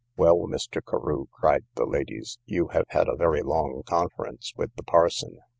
[0.17, 0.81] Well, Mr.
[0.83, 5.37] Carew, cried the ladies, you have had a very long conference with the parson.